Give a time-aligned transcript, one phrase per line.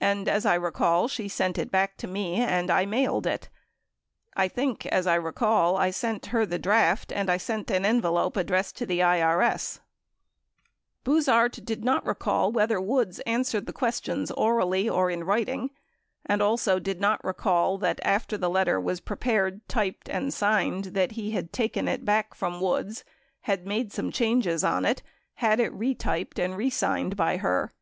[0.00, 3.48] And as I recall, she sent it back to me and I mailed it.
[4.36, 8.36] I think as I recall I sent her the draft and I sent an envelope
[8.36, 9.80] addressed to the IRS.
[11.02, 15.70] 88 Buzhardt did not recall whether Woods answered the questions orally or in writing
[16.24, 20.84] and, also, did not recall that after the letter was pre pared, typed and signed,
[20.94, 23.02] that he had taken it back from Woods,
[23.40, 25.02] had made some changes on it,
[25.34, 27.74] had it retyped and re signed by her.